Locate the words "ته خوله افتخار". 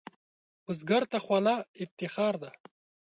1.11-2.33